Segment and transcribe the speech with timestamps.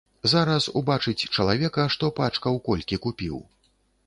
[0.31, 3.37] Зараз убачыць чалавека, што пачкаў колькі купіў.